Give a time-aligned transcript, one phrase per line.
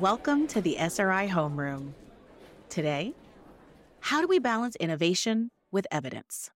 [0.00, 1.92] Welcome to the SRI Homeroom.
[2.68, 3.14] Today,
[4.00, 6.50] how do we balance innovation with evidence?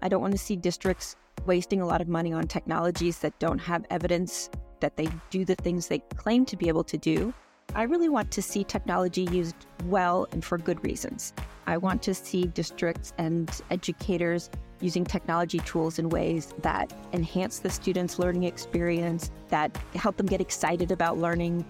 [0.00, 1.16] I don't want to see districts
[1.46, 5.56] wasting a lot of money on technologies that don't have evidence that they do the
[5.56, 7.34] things they claim to be able to do.
[7.74, 11.32] I really want to see technology used well and for good reasons.
[11.66, 14.48] I want to see districts and educators
[14.80, 20.40] using technology tools in ways that enhance the students' learning experience, that help them get
[20.40, 21.64] excited about learning.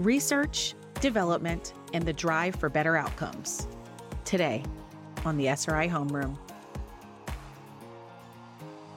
[0.00, 3.68] Research, development, and the drive for better outcomes.
[4.24, 4.64] Today
[5.26, 6.38] on the SRI Homeroom.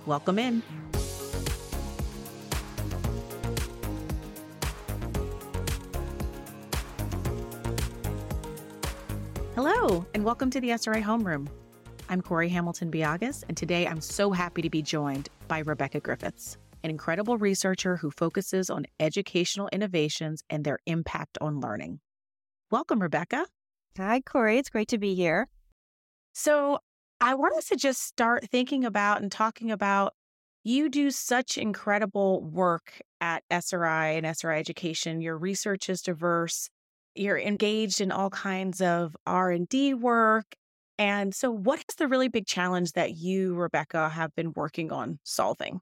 [0.06, 0.64] Welcome in.
[9.56, 11.50] Hello, and welcome to the SRI Homeroom.
[12.08, 16.58] I'm Kori Hamilton Biagas, and today I'm so happy to be joined by Rebecca Griffiths,
[16.84, 22.00] an incredible researcher who focuses on educational innovations and their impact on learning.
[22.72, 23.46] Welcome, Rebecca.
[23.98, 24.58] Hi, Kori.
[24.58, 25.48] It's great to be here.
[26.34, 26.80] So,
[27.22, 30.14] I want us to just start thinking about and talking about
[30.64, 35.22] you do such incredible work at SRI and SRI Education.
[35.22, 36.70] Your research is diverse.
[37.16, 40.56] You're engaged in all kinds of R&D work
[41.00, 45.20] and so, what is the really big challenge that you, Rebecca, have been working on
[45.24, 45.82] solving?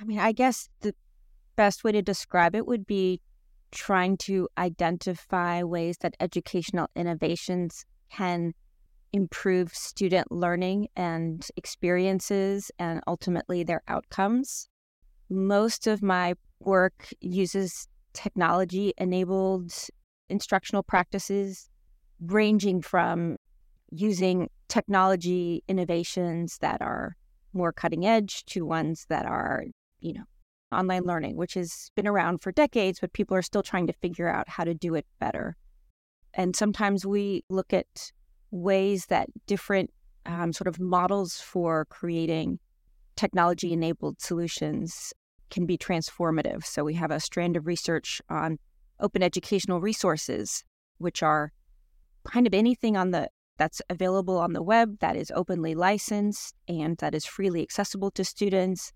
[0.00, 0.94] I mean, I guess the
[1.56, 3.20] best way to describe it would be
[3.72, 8.54] trying to identify ways that educational innovations can
[9.12, 14.68] improve student learning and experiences and ultimately their outcomes.
[15.30, 19.72] Most of my work uses technology enabled
[20.28, 21.68] instructional practices,
[22.20, 23.36] ranging from
[23.90, 27.16] using technology innovations that are
[27.52, 29.64] more cutting edge to ones that are,
[30.00, 30.24] you know,
[30.72, 34.28] online learning, which has been around for decades, but people are still trying to figure
[34.28, 35.56] out how to do it better.
[36.34, 38.12] And sometimes we look at
[38.50, 39.90] ways that different
[40.26, 42.58] um, sort of models for creating
[43.16, 45.12] technology enabled solutions
[45.50, 46.64] can be transformative.
[46.64, 48.58] So we have a strand of research on
[49.00, 50.64] open educational resources,
[50.98, 51.52] which are
[52.24, 56.96] kind of anything on the that's available on the web, that is openly licensed, and
[56.98, 58.92] that is freely accessible to students.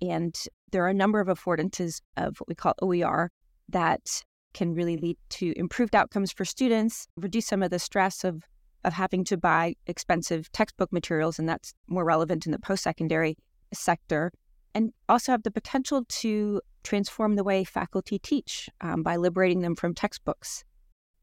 [0.00, 0.36] And
[0.70, 3.30] there are a number of affordances of what we call OER
[3.68, 4.22] that
[4.52, 8.42] can really lead to improved outcomes for students, reduce some of the stress of,
[8.84, 13.36] of having to buy expensive textbook materials, and that's more relevant in the post secondary
[13.72, 14.32] sector,
[14.74, 19.76] and also have the potential to transform the way faculty teach um, by liberating them
[19.76, 20.64] from textbooks.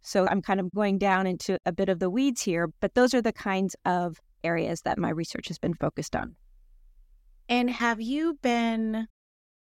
[0.02, 3.14] So I'm kind of going down into a bit of the weeds here, but those
[3.14, 6.36] are the kinds of areas that my research has been focused on.
[7.50, 9.08] And have you been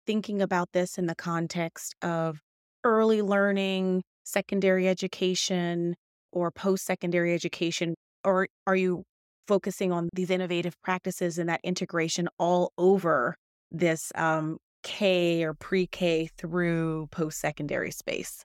[0.07, 2.41] thinking about this in the context of
[2.83, 5.95] early learning, secondary education,
[6.33, 7.95] or post secondary education?
[8.25, 9.05] Or are you
[9.47, 13.37] focusing on these innovative practices and that integration all over
[13.71, 18.45] this um, K or pre K through post secondary space?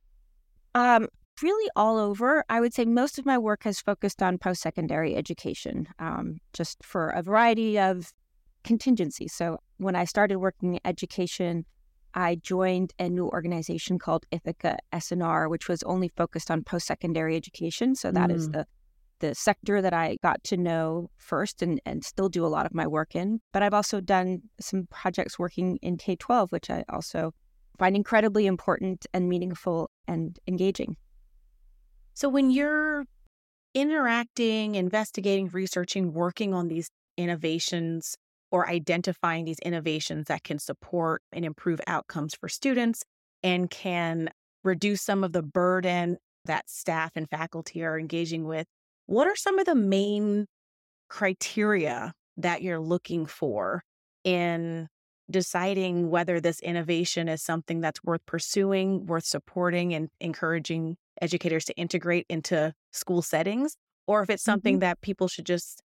[0.75, 1.07] Um,
[1.41, 2.43] really all over.
[2.47, 6.83] I would say most of my work has focused on post secondary education, um, just
[6.83, 8.11] for a variety of
[8.65, 9.33] contingencies.
[9.33, 11.65] So, when I started working in education,
[12.13, 17.37] I joined a new organization called Ithaka S+R, which was only focused on post secondary
[17.37, 17.95] education.
[17.95, 18.35] So, that mm.
[18.35, 18.65] is the
[19.19, 22.73] the sector that I got to know first and, and still do a lot of
[22.73, 23.39] my work in.
[23.53, 27.33] But I've also done some projects working in K 12, which I also
[27.79, 30.97] find incredibly important and meaningful and engaging.
[32.13, 33.05] So when you're
[33.73, 38.15] interacting, investigating, researching, working on these innovations
[38.55, 43.03] or identifying these innovations that can support and improve outcomes for students
[43.43, 44.29] and can
[44.63, 48.65] reduce some of the burden that staff and faculty are engaging with,
[49.07, 50.45] what are some of the main
[51.09, 53.83] criteria that you're looking for
[54.23, 54.87] in
[55.29, 61.75] deciding whether this innovation is something that's worth pursuing, worth supporting, and encouraging educators to
[61.75, 63.75] integrate into school settings,
[64.07, 64.79] or if it's something mm-hmm.
[64.79, 65.81] that people should just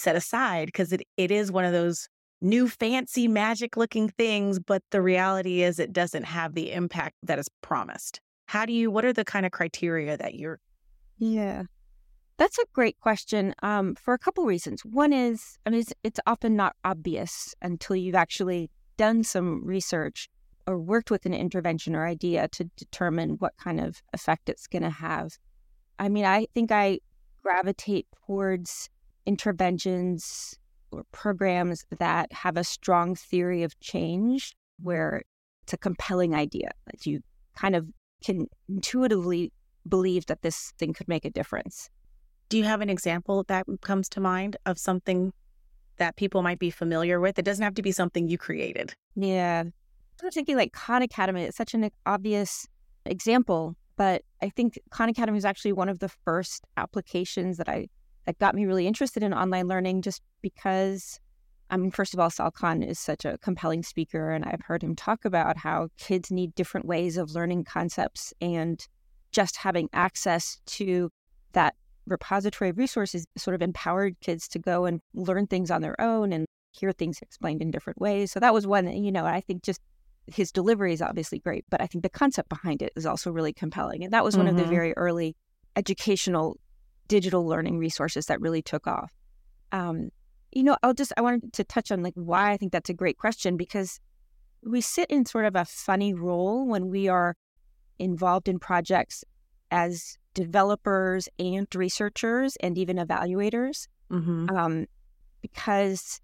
[0.00, 2.08] set aside because it, it is one of those
[2.40, 7.38] new fancy magic looking things, but the reality is it doesn't have the impact that
[7.38, 8.20] is promised.
[8.46, 10.58] How do you, what are the kind of criteria that you're?
[11.18, 11.64] Yeah.
[12.38, 14.82] That's a great question um, for a couple reasons.
[14.84, 20.28] One is, I mean, it's, it's often not obvious until you've actually done some research
[20.66, 24.82] or worked with an intervention or idea to determine what kind of effect it's going
[24.82, 25.32] to have.
[25.98, 27.00] I mean, I think I
[27.42, 28.88] gravitate towards
[29.26, 30.58] interventions
[30.90, 35.22] or programs that have a strong theory of change where
[35.62, 37.20] it's a compelling idea that you
[37.56, 37.86] kind of
[38.24, 39.52] can intuitively
[39.88, 41.88] believe that this thing could make a difference.
[42.48, 45.32] Do you have an example that comes to mind of something
[45.98, 47.38] that people might be familiar with?
[47.38, 48.94] It doesn't have to be something you created.
[49.14, 49.64] Yeah.
[50.22, 52.66] I'm thinking like Khan Academy is such an obvious
[53.06, 57.88] example, but I think Khan Academy is actually one of the first applications that I
[58.30, 61.18] that got me really interested in online learning just because
[61.72, 64.82] I mean, first of all, Sal Khan is such a compelling speaker, and I've heard
[64.82, 68.84] him talk about how kids need different ways of learning concepts, and
[69.30, 71.10] just having access to
[71.52, 71.74] that
[72.06, 76.32] repository of resources sort of empowered kids to go and learn things on their own
[76.32, 78.32] and hear things explained in different ways.
[78.32, 79.80] So that was one, you know, I think just
[80.26, 83.52] his delivery is obviously great, but I think the concept behind it is also really
[83.52, 84.02] compelling.
[84.02, 84.50] And that was one mm-hmm.
[84.50, 84.74] of the mm-hmm.
[84.74, 85.36] very early
[85.76, 86.58] educational
[87.10, 89.12] digital learning resources that really took off.
[89.72, 90.10] Um,
[90.52, 92.94] you know, I'll just I wanted to touch on like why I think that's a
[92.94, 94.00] great question because
[94.62, 97.36] we sit in sort of a funny role when we are
[97.98, 99.24] involved in projects
[99.72, 104.48] as developers and researchers and even evaluators mm-hmm.
[104.56, 104.86] um,
[105.42, 106.20] because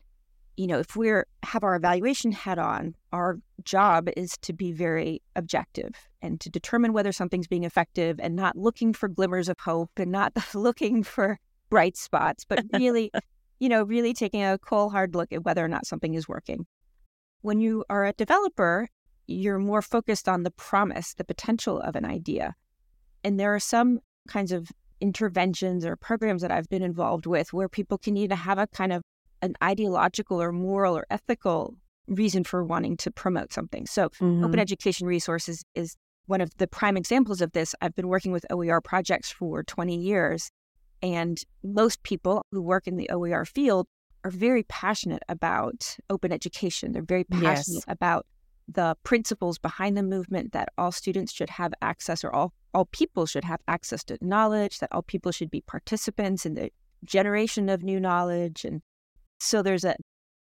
[0.56, 5.22] you know if we're have our evaluation head on our job is to be very
[5.34, 9.90] objective and to determine whether something's being effective and not looking for glimmers of hope
[9.96, 11.38] and not looking for
[11.68, 13.10] bright spots but really
[13.58, 16.66] you know really taking a cold hard look at whether or not something is working.
[17.42, 18.88] When you are a developer
[19.26, 22.54] you're more focused on the promise the potential of an idea.
[23.24, 24.70] And there are some kinds of
[25.00, 28.92] interventions or programs that I've been involved with where people can either have a kind
[28.92, 29.02] of
[29.42, 31.74] an ideological or moral or ethical
[32.06, 33.86] reason for wanting to promote something.
[33.86, 34.44] So, mm-hmm.
[34.44, 35.96] open education resources is
[36.26, 37.74] one of the prime examples of this.
[37.80, 40.50] I've been working with OER projects for 20 years,
[41.02, 43.86] and most people who work in the OER field
[44.24, 46.92] are very passionate about open education.
[46.92, 47.84] They're very passionate yes.
[47.86, 48.26] about
[48.68, 53.26] the principles behind the movement that all students should have access or all, all people
[53.26, 56.70] should have access to knowledge, that all people should be participants in the
[57.04, 58.64] generation of new knowledge.
[58.64, 58.82] And
[59.38, 59.96] so there's a,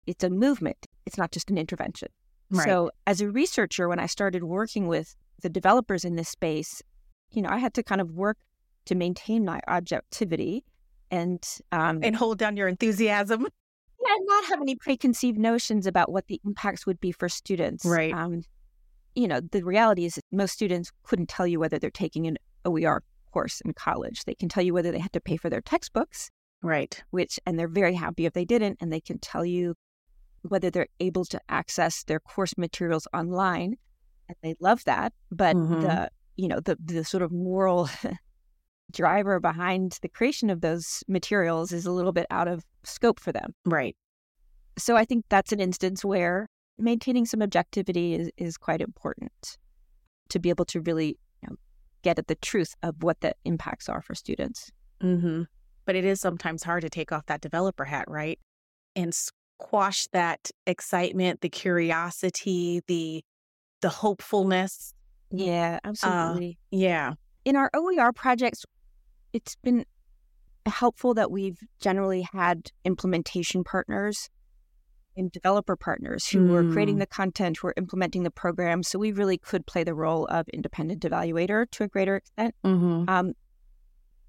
[0.07, 0.85] it's a movement.
[1.05, 2.09] It's not just an intervention.
[2.49, 2.65] Right.
[2.65, 6.81] So as a researcher, when I started working with the developers in this space,
[7.31, 8.37] you know, I had to kind of work
[8.85, 10.63] to maintain my objectivity
[11.11, 13.41] and um, and hold down your enthusiasm
[14.07, 17.85] and not have any preconceived notions about what the impacts would be for students.
[17.85, 18.13] Right.
[18.13, 18.43] Um,
[19.15, 22.37] you know, the reality is that most students couldn't tell you whether they're taking an
[22.65, 23.01] OER
[23.31, 24.25] course in college.
[24.25, 26.29] They can tell you whether they had to pay for their textbooks.
[26.65, 27.01] Right.
[27.11, 28.77] Which, and they're very happy if they didn't.
[28.81, 29.75] And they can tell you
[30.41, 33.77] whether they're able to access their course materials online.
[34.27, 35.13] And they love that.
[35.31, 35.81] But mm-hmm.
[35.81, 37.87] the, you know, the, the sort of moral
[38.91, 43.31] driver behind the creation of those materials is a little bit out of scope for
[43.31, 43.53] them.
[43.65, 43.95] Right.
[44.75, 49.57] So I think that's an instance where maintaining some objectivity is, is quite important
[50.29, 51.55] to be able to really you know,
[52.01, 54.71] get at the truth of what the impacts are for students.
[55.01, 55.43] Mm-hmm.
[55.85, 58.39] But it is sometimes hard to take off that developer hat, right?
[58.95, 63.23] And squash that excitement, the curiosity, the
[63.81, 64.93] the hopefulness.
[65.31, 66.57] Yeah, absolutely.
[66.61, 67.13] Uh, yeah.
[67.43, 68.63] In our OER projects,
[69.33, 69.85] it's been
[70.65, 74.29] helpful that we've generally had implementation partners
[75.17, 76.49] and developer partners who mm.
[76.49, 76.99] were creating hmm.
[76.99, 78.83] the content, who were implementing the program.
[78.83, 82.53] So we really could play the role of independent evaluator to a greater extent.
[82.65, 83.09] Mm-hmm.
[83.09, 83.33] Um,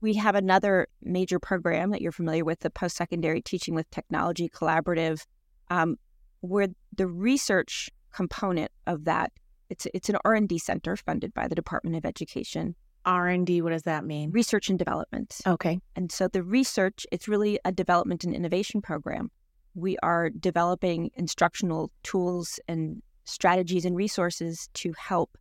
[0.01, 4.49] we have another major program that you're familiar with, the Post Secondary Teaching with Technology
[4.49, 5.25] Collaborative,
[5.71, 5.97] um,
[6.41, 9.33] where the research component of that
[9.69, 12.77] it's it's an R and D center funded by the Department of Education,
[13.07, 14.33] R&D, what does that mean?
[14.33, 15.41] Research and development.
[15.47, 15.79] Okay.
[15.95, 19.31] And so the research, it's really a development and innovation program.
[19.75, 25.39] We are developing instructional tools and strategies and resources to help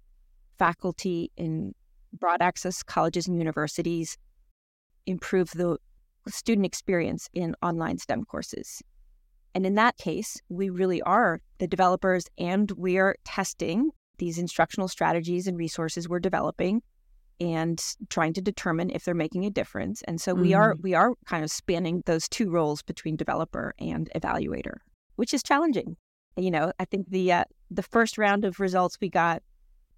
[0.60, 1.74] faculty in
[2.14, 4.18] broad access colleges and universities
[5.06, 5.78] improve the
[6.28, 8.82] student experience in online STEM courses.
[9.54, 14.88] And in that case, we really are the developers and we are testing these instructional
[14.88, 16.82] strategies and resources we're developing
[17.40, 20.02] and trying to determine if they're making a difference.
[20.04, 20.42] And so mm-hmm.
[20.42, 20.84] we are mm-hmm.
[20.84, 24.78] we are kind of spanning those two roles between developer and evaluator,
[25.16, 25.98] which is challenging.
[26.38, 29.42] You know, I think the uh, the first round of results we got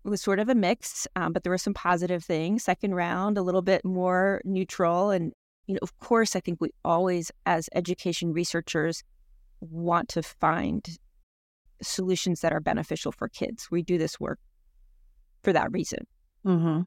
[0.09, 2.63] was sort of a mix, um, but there were some positive things.
[2.63, 5.33] Second round, a little bit more neutral, and
[5.65, 9.03] you know, of course, I think we always, as education researchers,
[9.59, 10.87] want to find
[11.81, 13.69] solutions that are beneficial for kids.
[13.69, 14.39] We do this work
[15.43, 16.07] for that reason.
[16.45, 16.81] Mm-hmm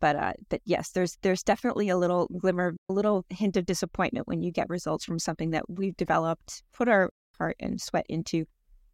[0.00, 4.28] but uh, but yes, there's there's definitely a little glimmer, a little hint of disappointment
[4.28, 8.44] when you get results from something that we've developed, put our heart and sweat into,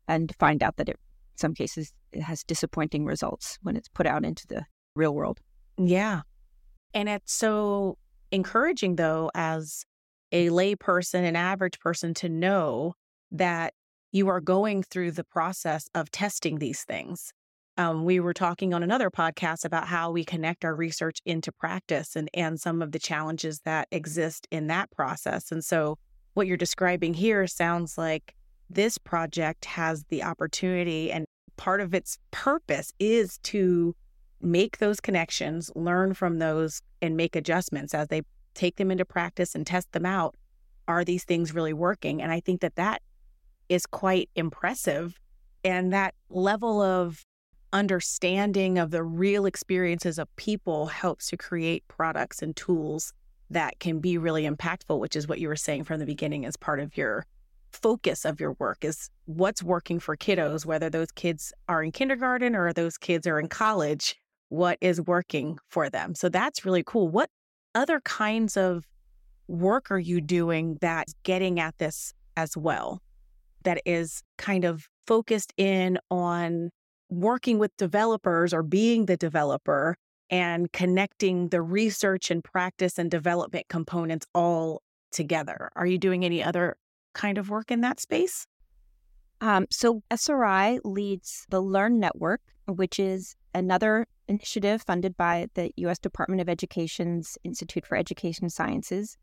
[0.09, 0.99] and find out that it
[1.37, 5.41] some cases, it has disappointing results when it's put out into the real world.
[5.79, 6.23] Yeah.
[6.95, 7.97] And it's so
[8.31, 9.85] encouraging, though, as
[10.31, 12.95] a layperson, an average person, to know
[13.31, 13.75] that
[14.13, 17.33] you are going through the process of testing these things.
[17.79, 22.15] Um, we were talking on another podcast about how we connect our research into practice
[22.15, 25.51] and, and some of the challenges that exist in that process.
[25.51, 25.99] And so,
[26.35, 28.35] what you're describing here sounds like
[28.75, 31.25] this project has the opportunity, and
[31.57, 33.95] part of its purpose is to
[34.41, 38.23] make those connections, learn from those, and make adjustments as they
[38.55, 40.35] take them into practice and test them out.
[40.89, 42.21] Are these things really working?
[42.21, 43.03] And I think that that
[43.69, 45.19] is quite impressive.
[45.65, 47.25] And that level of
[47.73, 53.13] understanding of the real experiences of people helps to create products and tools
[53.49, 56.57] that can be really impactful, which is what you were saying from the beginning as
[56.57, 57.25] part of your
[57.73, 62.55] focus of your work is what's working for kiddos, whether those kids are in kindergarten
[62.55, 64.17] or those kids are in college,
[64.49, 66.15] what is working for them.
[66.15, 67.09] So that's really cool.
[67.09, 67.31] What
[67.75, 68.85] other kinds of
[69.49, 73.01] work are you doing that's getting at this as well?
[73.65, 76.71] That is kind of focused in on
[77.09, 79.97] working with developers or being the developer
[80.31, 85.71] and connecting the research and practice and development components all together.
[85.77, 86.77] Are you doing any other
[87.15, 88.47] kind of work in that space?
[89.41, 95.99] Um, so SRI leads the Learn Network, which is another initiative funded by the U.S.
[95.99, 99.19] Department of Education's Institute for Education Sciences.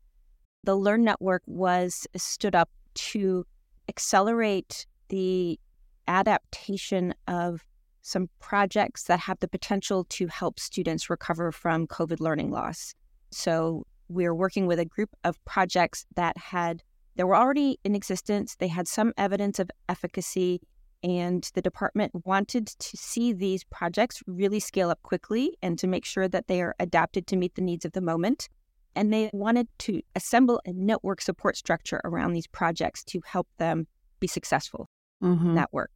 [0.64, 3.46] The Learn Network was stood up to
[3.88, 5.58] accelerate the
[6.06, 7.64] adaptation of
[8.02, 12.94] some projects that have the potential to help students recover from COVID learning loss.
[13.30, 16.82] So we're working with a group of projects that had
[17.20, 18.56] they were already in existence.
[18.56, 20.62] They had some evidence of efficacy,
[21.02, 26.06] and the department wanted to see these projects really scale up quickly and to make
[26.06, 28.48] sure that they are adapted to meet the needs of the moment.
[28.96, 33.86] And they wanted to assemble a network support structure around these projects to help them
[34.18, 34.88] be successful
[35.22, 35.50] mm-hmm.
[35.50, 35.90] in that work.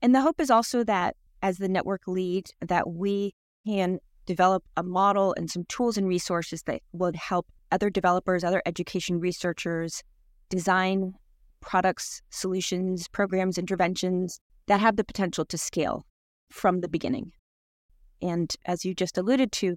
[0.00, 3.34] And the hope is also that as the network lead that we
[3.66, 8.62] can develop a model and some tools and resources that would help other developers, other
[8.64, 10.04] education researchers
[10.48, 11.14] design
[11.60, 16.04] products, solutions, programs, interventions that have the potential to scale
[16.50, 17.32] from the beginning.
[18.22, 19.76] And as you just alluded to,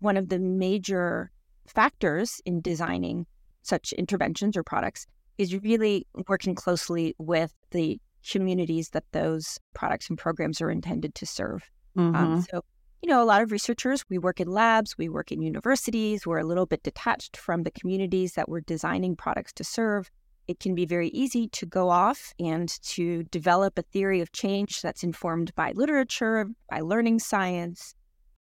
[0.00, 1.30] one of the major
[1.66, 3.26] factors in designing
[3.62, 5.06] such interventions or products
[5.38, 11.26] is really working closely with the communities that those products and programs are intended to
[11.26, 11.70] serve.
[11.96, 12.16] Um, mm-hmm.
[12.16, 12.64] Um, so,
[13.02, 16.38] you know, a lot of researchers, we work in labs, we work in universities, we're
[16.38, 20.10] a little bit detached from the communities that we're designing products to serve.
[20.48, 24.82] It can be very easy to go off and to develop a theory of change
[24.82, 27.94] that's informed by literature, by learning science.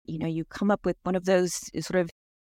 [0.06, 2.10] You know, you come up with one of those eh, sort of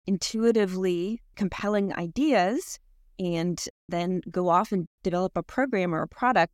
[0.05, 2.79] intuitively compelling ideas
[3.17, 6.53] and then go off and develop a program or a product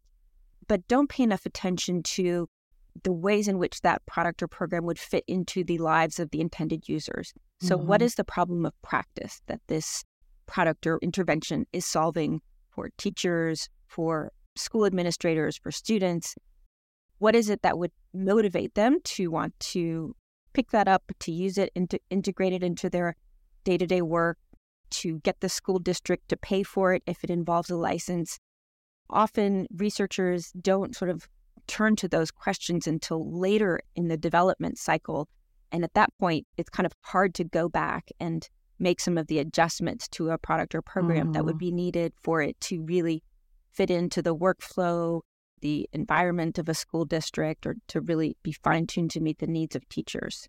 [0.68, 2.48] but don't pay enough attention to
[3.04, 6.42] the ways in which that product or program would fit into the lives of the
[6.42, 7.34] intended users.
[7.62, 7.88] So, mm-hmm.
[7.88, 10.04] what is the problem of practice that this
[10.46, 16.36] product or intervention is solving for teachers, for school administrators, for students?
[17.20, 20.16] What is it that would motivate them to want to
[20.54, 23.16] pick that up, to use it, and to integrate it into their
[23.64, 24.38] day to day work,
[24.92, 28.40] to get the school district to pay for it if it involves a license?
[29.10, 31.28] often researchers don't sort of
[31.68, 35.28] turn to those questions until later in the development cycle.
[35.72, 38.48] And at that point, it's kind of hard to go back and
[38.80, 41.34] make some of the adjustments to a product or program mm.
[41.34, 41.60] that would mm-hmm.
[41.60, 43.24] be needed for it to really
[43.72, 45.22] fit into the workflow,
[45.62, 49.48] the environment of a school district, or to really be fine tuned to meet the
[49.48, 50.48] needs of teachers.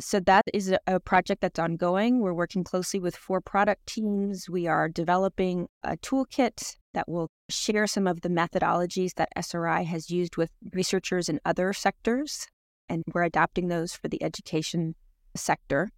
[0.00, 2.20] So that is a project that's ongoing.
[2.20, 4.50] We're working closely with four product teams.
[4.50, 10.10] We are developing a toolkit that will share some of the methodologies that SRI has
[10.10, 12.46] used with researchers in other sectors.
[12.88, 14.94] And we're adapting those for the education
[15.34, 15.90] sector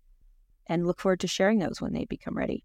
[0.67, 2.65] and look forward to sharing those when they become ready.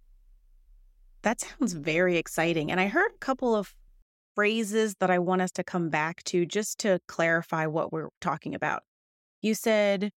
[1.24, 2.72] That sounds very exciting.
[2.72, 3.74] And I heard a couple of
[4.36, 8.56] phrases that I want us to come back to just to clarify what we're talking
[8.56, 8.84] about.
[9.42, 10.12] You said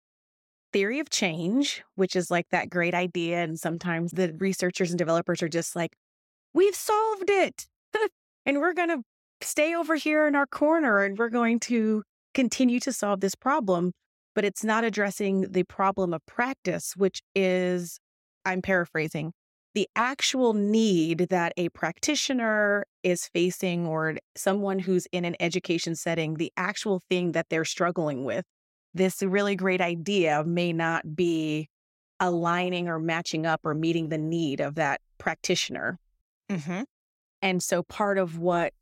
[0.73, 3.42] theory of change, which is like that great idea.
[3.42, 5.97] And sometimes the researchers and developers are just like,
[6.54, 7.66] we've solved it.
[8.46, 9.02] And we're going to
[9.40, 12.02] stay over here in our corner and we're going to
[12.34, 13.92] continue to solve this problem.
[14.34, 17.99] But it's not addressing the problem of practice, which is,
[18.46, 19.32] I'm paraphrasing,
[19.75, 26.34] the actual need that a practitioner is facing or someone who's in an education setting,
[26.34, 28.44] the actual thing that they're struggling with,
[28.94, 31.68] this really great idea may not be
[32.20, 35.99] aligning or matching up or meeting the need of that practitioner.
[36.50, 36.82] Mm-hmm.
[37.42, 38.72] And so part of what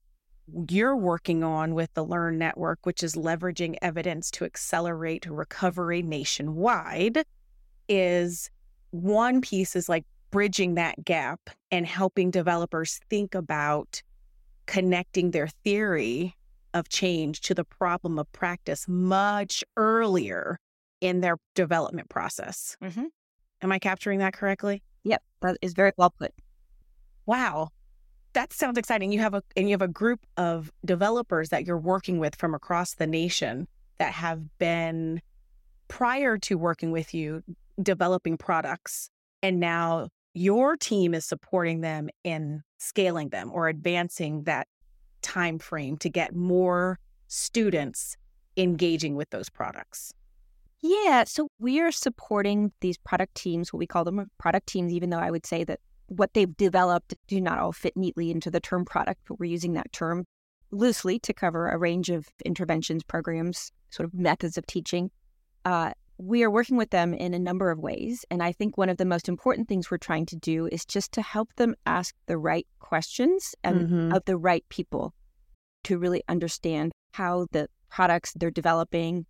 [0.68, 7.24] you're working on with the Learn Network, which is leveraging evidence to accelerate recovery nationwide,
[7.88, 8.50] is
[8.90, 11.40] one piece is like bridging that gap
[11.70, 14.02] and helping developers think about
[14.66, 16.36] connecting their theory
[16.74, 20.58] of change to the problem of practice much earlier
[21.00, 22.76] in their development process.
[22.82, 23.06] Mm-hmm.
[23.62, 24.82] Am I capturing that correctly?
[25.04, 26.32] Yep, that is very well put.
[27.26, 27.70] Wow.
[28.32, 29.12] That sounds exciting.
[29.12, 32.54] You have a and you have a group of developers that you're working with from
[32.54, 33.66] across the nation
[33.99, 35.20] that have been
[35.88, 37.42] prior to working with you
[37.82, 39.10] developing products
[39.42, 44.68] and now your team is supporting them in scaling them or advancing that
[45.22, 48.16] time frame to get more students
[48.56, 50.12] engaging with those products
[50.80, 55.10] yeah so we are supporting these product teams what we call them product teams even
[55.10, 58.60] though i would say that what they've developed do not all fit neatly into the
[58.60, 60.24] term product but we're using that term
[60.70, 65.10] loosely to cover a range of interventions programs sort of methods of teaching
[65.64, 68.26] uh, we are working with them in a number of ways.
[68.30, 71.12] And I think one of the most important things we're trying to do is just
[71.12, 74.12] to help them ask the right questions and mm-hmm.
[74.12, 75.14] of the right people
[75.84, 79.24] to really understand how the products they're developing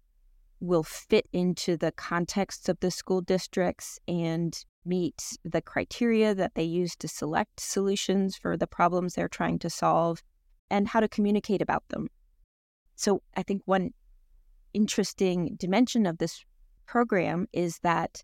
[0.58, 6.64] will fit into the context of the school districts and meet the criteria that they
[6.64, 10.22] use to select solutions for the problems they're trying to solve
[10.70, 12.08] and how to communicate about them.
[12.96, 13.90] So I think one
[14.72, 16.44] interesting dimension of this
[16.86, 18.22] program is that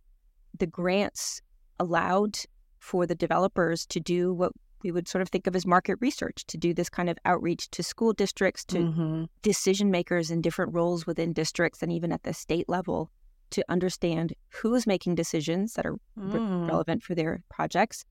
[0.59, 1.41] the grants
[1.79, 2.39] allowed
[2.79, 6.45] for the developers to do what we would sort of think of as market research
[6.47, 9.25] to do this kind of outreach to school districts to mm-hmm.
[9.43, 13.11] decision makers in different roles within districts and even at the state level
[13.51, 16.33] to understand who is making decisions that are mm.
[16.33, 18.05] re- relevant for their projects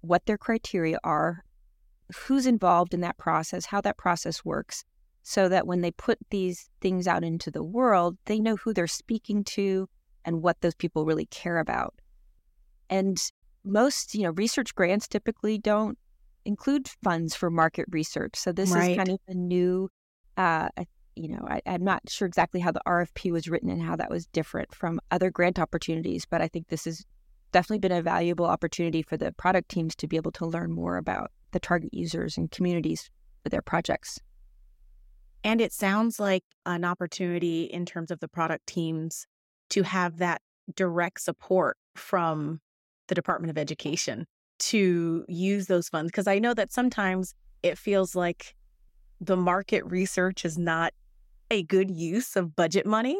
[0.00, 1.44] what their criteria are
[2.14, 4.84] who's involved in that process how that process works
[5.24, 8.86] so that when they put these things out into the world, they know who they're
[8.86, 9.88] speaking to
[10.24, 11.94] and what those people really care about.
[12.90, 13.18] And
[13.64, 15.98] most, you know, research grants typically don't
[16.44, 18.36] include funds for market research.
[18.36, 18.90] So this right.
[18.90, 19.88] is kind of a new,
[20.36, 20.68] uh,
[21.16, 24.10] you know, I, I'm not sure exactly how the RFP was written and how that
[24.10, 27.04] was different from other grant opportunities, but I think this has
[27.52, 30.96] definitely been a valuable opportunity for the product teams to be able to learn more
[30.96, 33.10] about the target users and communities
[33.42, 34.18] for their projects.
[35.44, 39.26] And it sounds like an opportunity in terms of the product teams
[39.70, 40.40] to have that
[40.74, 42.60] direct support from
[43.08, 44.26] the Department of Education
[44.58, 46.10] to use those funds.
[46.10, 48.54] Because I know that sometimes it feels like
[49.20, 50.92] the market research is not
[51.54, 53.16] a good use of budget money,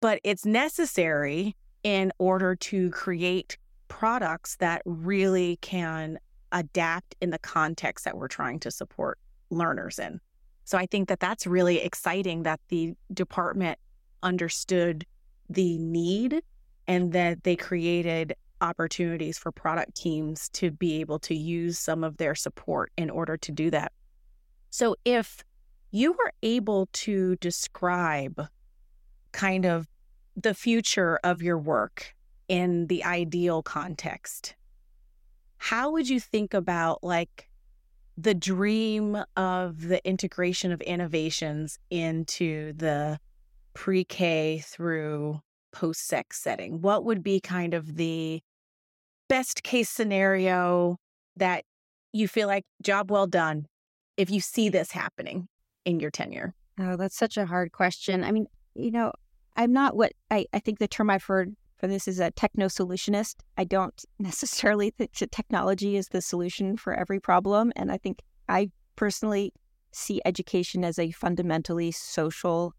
[0.00, 3.58] but it's necessary in order to create
[3.88, 6.18] products that really can
[6.52, 9.18] adapt in the context that we're trying to support
[9.50, 10.18] learners in.
[10.64, 13.78] So I think that that's really exciting that the department
[14.22, 15.04] understood
[15.50, 16.42] the need
[16.88, 22.16] and that they created opportunities for product teams to be able to use some of
[22.16, 23.92] their support in order to do that.
[24.70, 25.44] So if
[25.96, 28.48] you were able to describe
[29.32, 29.88] kind of
[30.36, 32.14] the future of your work
[32.48, 34.54] in the ideal context,
[35.56, 37.48] how would you think about like
[38.18, 43.18] the dream of the integration of innovations into the
[43.72, 45.40] pre K through
[45.72, 46.82] post sec setting?
[46.82, 48.42] What would be kind of the
[49.28, 50.98] best case scenario
[51.36, 51.64] that
[52.12, 53.66] you feel like job well done
[54.18, 55.48] if you see this happening
[55.86, 56.54] in your tenure?
[56.78, 58.22] Oh, that's such a hard question.
[58.22, 59.12] I mean, you know,
[59.56, 62.66] I'm not what I, I think the term I've heard for this is a techno
[62.66, 63.36] solutionist.
[63.56, 67.72] I don't necessarily think that technology is the solution for every problem.
[67.76, 69.54] And I think I personally
[69.92, 72.74] see education as a fundamentally social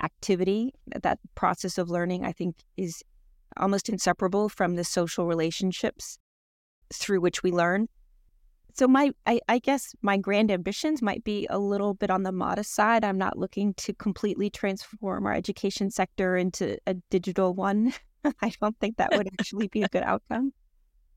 [0.00, 0.72] activity.
[1.02, 3.02] That process of learning, I think, is
[3.56, 6.18] almost inseparable from the social relationships
[6.92, 7.88] through which we learn.
[8.74, 12.32] So my I, I, guess my grand ambitions might be a little bit on the
[12.32, 13.04] modest side.
[13.04, 17.92] I'm not looking to completely transform our education sector into a digital one.
[18.42, 20.52] I don't think that would actually be a good outcome.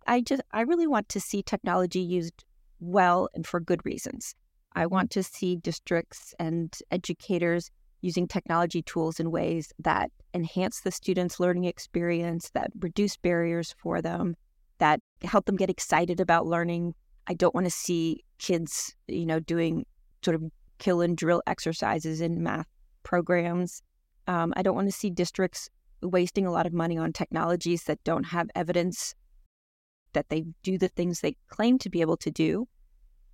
[0.07, 2.43] I just, I really want to see technology used
[2.79, 4.35] well and for good reasons.
[4.75, 10.91] I want to see districts and educators using technology tools in ways that enhance the
[10.91, 14.35] students' learning experience, that reduce barriers for them,
[14.79, 16.95] that help them get excited about learning.
[17.27, 19.85] I don't want to see kids, you know, doing
[20.23, 20.43] sort of
[20.79, 22.67] kill and drill exercises in math
[23.03, 23.81] programs.
[24.27, 25.69] Um, I don't want to see districts
[26.01, 29.15] wasting a lot of money on technologies that don't have evidence
[30.13, 32.67] that they do the things they claim to be able to do.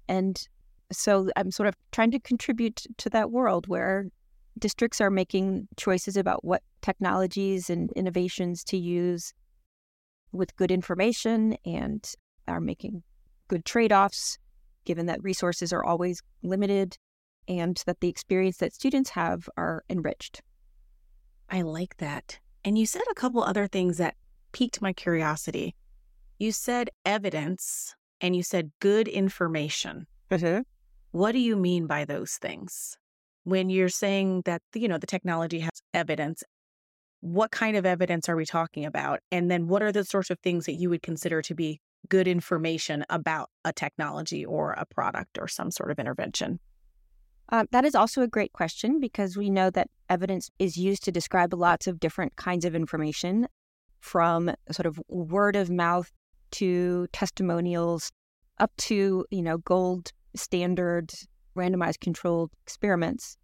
[0.08, 0.47] And
[0.91, 4.06] so I'm sort of trying to contribute to that world where
[4.58, 9.34] districts are making choices about what technologies and innovations to use
[10.32, 12.13] with good information and
[12.47, 13.04] are making
[13.49, 14.38] good trade offs,
[14.85, 16.97] given that resources are always limited
[17.49, 20.41] and that the experience that students have are enriched.
[21.49, 22.39] I like that.
[22.63, 24.15] And you said a couple other things that
[24.51, 25.75] piqued my curiosity.
[26.38, 30.05] You said evidence and you said good information.
[30.29, 30.62] Mm-hmm.
[31.12, 32.97] What do you mean by those things?
[33.43, 36.43] When you're saying that, you know, the technology has evidence,
[37.21, 39.19] what kind of evidence are we talking about?
[39.31, 42.27] And then what are the sorts of things that you would consider to be good
[42.27, 46.59] information about a technology or a product or some sort of intervention?
[47.49, 51.12] Um, that is also a great question because we know that evidence is used to
[51.12, 53.47] describe lots of different kinds of information
[54.01, 56.12] from sort of word of mouth
[56.51, 58.12] to testimonials
[58.59, 61.12] up to, you know, gold standard
[61.55, 63.38] randomized controlled experiments.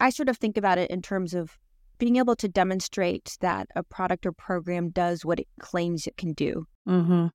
[0.00, 1.58] I sort of think about it in terms of
[1.98, 6.32] being able to demonstrate that a product or program does what it claims it can
[6.32, 6.66] do.
[6.88, 7.26] Mm-hmm.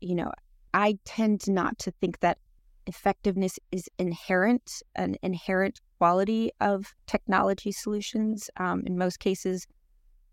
[0.00, 0.32] You know,
[0.74, 2.38] I tend not to think that
[2.86, 8.50] effectiveness is inherent, an inherent quality of technology solutions.
[8.56, 9.66] Um, in most cases,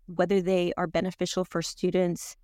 [0.06, 2.36] whether they are beneficial for students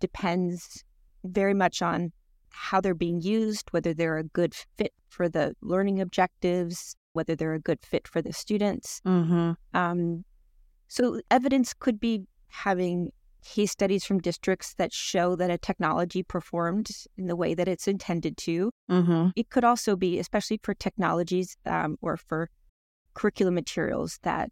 [0.00, 0.84] depends
[1.24, 2.12] very much on
[2.50, 7.54] how they're being used, whether they're a good fit for the learning objectives, whether they're
[7.54, 9.00] a good fit for the students.
[9.04, 9.52] Mm-hmm.
[9.74, 10.24] Um,
[10.88, 13.10] so, evidence could be having
[13.54, 17.86] case studies from districts that show that a technology performed in the way that it's
[17.86, 18.70] intended to.
[18.90, 19.28] Mm-hmm.
[19.36, 22.50] It could also be, especially for technologies um, or for
[23.14, 24.50] curriculum materials that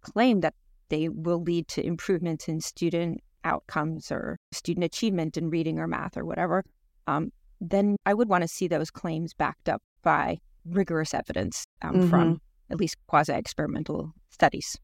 [0.00, 0.54] claim that
[0.88, 6.16] they will lead to improvements in student outcomes or student achievement in reading or math
[6.16, 6.64] or whatever,
[7.06, 11.96] um, then I would want to see those claims backed up by rigorous evidence um,
[11.96, 12.10] Mhm.
[12.10, 14.78] from at least quasi experimental studies.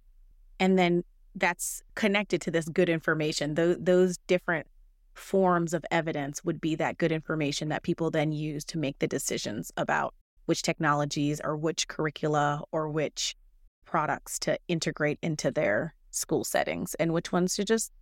[0.58, 1.04] And then
[1.40, 3.54] that's connected to this good information.
[3.54, 4.66] Those, those different
[5.14, 9.08] forms of evidence would be that good information that people then use to make the
[9.08, 10.14] decisions about
[10.46, 13.36] which technologies or which curricula or which
[13.84, 17.92] products to integrate into their school settings and which ones to just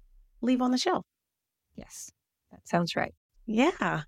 [0.43, 1.05] leave on the shelf.
[1.77, 2.11] Yes,
[2.51, 3.15] that sounds right.
[3.47, 4.03] Yeah.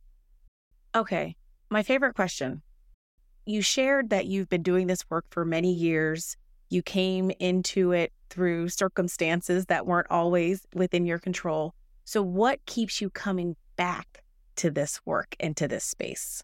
[0.95, 1.37] Okay.
[1.71, 2.63] My favorite question.
[3.47, 6.37] You shared that you've been doing this work for many years.
[6.71, 11.75] You came into it through circumstances that weren't always within your control.
[12.05, 14.23] So, what keeps you coming back
[14.57, 16.43] to this work and to this space?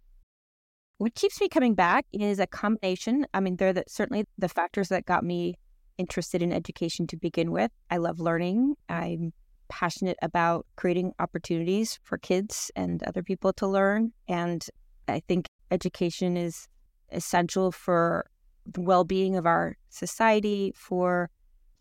[0.98, 3.26] What keeps me coming back is a combination.
[3.34, 5.58] I mean, they're the, certainly the factors that got me
[5.98, 7.70] interested in education to begin with.
[7.90, 8.74] I love learning.
[8.88, 9.32] I'm
[9.68, 14.12] passionate about creating opportunities for kids and other people to learn.
[14.28, 14.66] And
[15.06, 16.66] I think education is
[17.12, 18.26] essential for
[18.70, 21.30] the well being of our society, for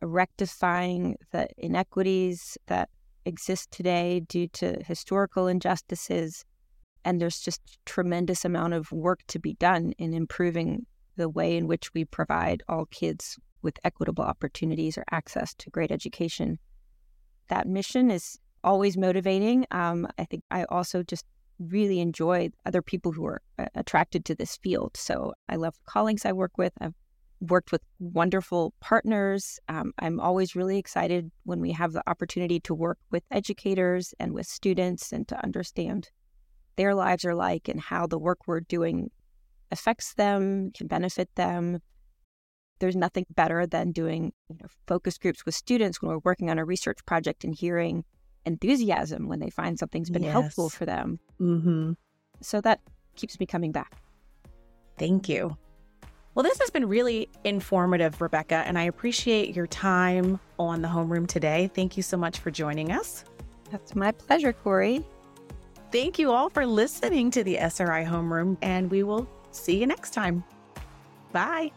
[0.01, 2.89] rectifying the inequities that
[3.25, 6.45] exist today due to historical injustices.
[7.03, 10.85] And there's just tremendous amount of work to be done in improving
[11.17, 15.91] the way in which we provide all kids with equitable opportunities or access to great
[15.91, 16.59] education.
[17.47, 19.65] That mission is always motivating.
[19.71, 21.25] Um, I think I also just
[21.59, 24.97] really enjoy other people who are uh, attracted to this field.
[24.97, 26.73] So I love colleagues I work with.
[26.81, 26.93] I've
[27.39, 29.59] worked with wonderful partners.
[29.67, 34.33] Um, I'm always really excited when we have the opportunity to work with educators and
[34.33, 36.09] with students and to understand
[36.75, 39.09] their lives are like and how the work we're doing
[39.71, 41.79] affects them, can benefit them.
[42.79, 46.59] There's nothing better than doing you know, focus groups with students when we're working on
[46.59, 48.03] a research project and hearing
[48.45, 51.19] enthusiasm when they find something's been helpful for them.
[51.39, 51.93] Mm-hmm.
[52.41, 52.79] So that
[53.15, 53.97] keeps me coming back.
[54.97, 55.57] Thank you.
[56.33, 61.27] Well, this has been really informative, Rebecca, and I appreciate your time on the homeroom
[61.27, 61.69] today.
[61.73, 63.23] Thank you so much for joining us.
[63.71, 65.03] That's my pleasure, Kori.
[65.91, 70.11] Thank you all for listening to the SRI Homeroom, and we will see you next
[70.11, 70.43] time.
[71.31, 71.71] Bye.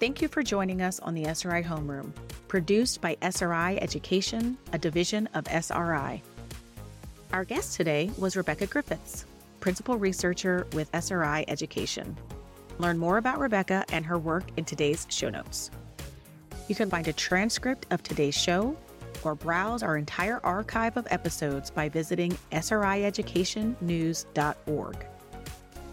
[0.00, 2.12] Thank you for joining us on the SRI Homeroom,
[2.48, 6.22] produced by SRI Education, a division of SRI.
[7.34, 9.26] Our guest today was Rebecca Griffiths,
[9.60, 12.16] Principal Researcher with SRI Education.
[12.78, 15.70] Learn more about Rebecca and her work in today's show notes.
[16.68, 18.74] You can find a transcript of today's show
[19.22, 25.09] or browse our entire archive of episodes by visiting srieducationnews.org.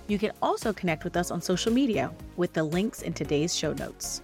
[0.07, 3.73] You can also connect with us on social media with the links in today's show
[3.73, 4.21] notes.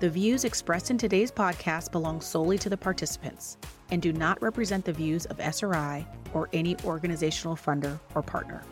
[0.00, 3.56] The views expressed in today's podcast belong solely to the participants
[3.90, 8.62] and do not represent the views of SRI or any organizational funder or partner.